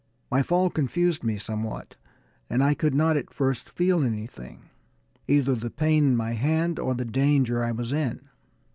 [0.31, 1.95] My fall confused me somewhat,
[2.49, 4.63] and I could not at first feel anything,
[5.27, 8.21] either the pain in my hand or the danger I was in.